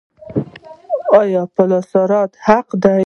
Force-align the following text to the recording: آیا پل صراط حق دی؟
آیا 1.21 1.43
پل 1.55 1.71
صراط 1.91 2.31
حق 2.45 2.67
دی؟ 2.83 2.99